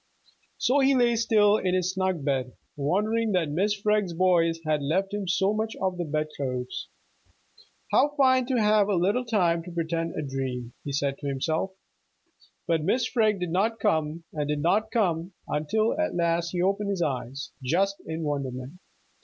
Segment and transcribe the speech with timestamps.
[0.57, 3.83] So he lay still in his snug bed, wondering that Mrs.
[3.83, 6.87] Freg's boys had left him so much of the bed clothes.
[7.91, 11.73] "How fine to have a little time to pretend a dream!" he said to himself.
[12.65, 13.13] But Mrs.
[13.13, 17.51] Freg did not come and did not come, until at last he opened his eyes,
[17.63, 18.79] just in wonderment.